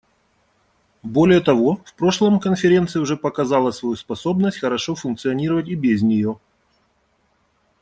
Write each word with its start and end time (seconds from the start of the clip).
Более 1.03 1.41
того, 1.41 1.75
в 1.85 1.93
прошлом 1.93 2.39
Конференция 2.39 3.03
уже 3.03 3.17
показала 3.17 3.69
свою 3.69 3.95
способность 3.95 4.57
хорошо 4.57 4.95
функционировать 4.95 5.67
и 5.67 5.75
без 5.75 6.01
нее. 6.01 6.39